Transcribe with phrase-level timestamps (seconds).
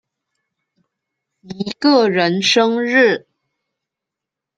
[1.41, 3.27] 一個人生日